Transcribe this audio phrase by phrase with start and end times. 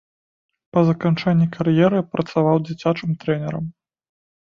[0.75, 3.73] Па заканчэнні кар'еры працаваў дзіцячым трэнерам.